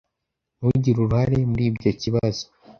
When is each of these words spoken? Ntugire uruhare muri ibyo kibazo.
Ntugire 0.57 0.97
uruhare 0.99 1.37
muri 1.51 1.63
ibyo 1.69 1.91
kibazo. 2.01 2.43